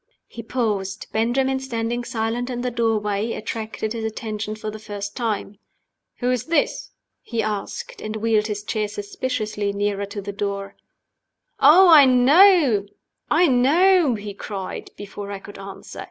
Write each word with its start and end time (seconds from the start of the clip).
He 0.25 0.41
paused. 0.41 1.05
Benjamin, 1.11 1.59
standing 1.59 2.03
silent 2.03 2.49
in 2.49 2.61
the 2.61 2.71
doorway, 2.71 3.33
attracted 3.33 3.93
his 3.93 4.03
attention 4.03 4.55
for 4.55 4.71
the 4.71 4.79
first 4.79 5.15
time. 5.15 5.59
"Who 6.21 6.31
is 6.31 6.45
this?" 6.45 6.89
he 7.21 7.43
asked, 7.43 8.01
and 8.01 8.15
wheeled 8.15 8.47
his 8.47 8.63
chair 8.63 8.87
suspiciously 8.87 9.71
nearer 9.73 10.07
to 10.07 10.19
the 10.19 10.31
door. 10.33 10.75
"I 11.59 12.05
know!" 12.07 14.15
he 14.15 14.33
cried, 14.33 14.89
before 14.97 15.31
I 15.31 15.37
could 15.37 15.59
answer. 15.59 15.99